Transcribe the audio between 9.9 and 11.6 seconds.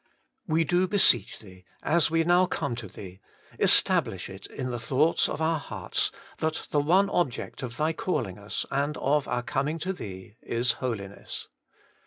Thee, is Holiness.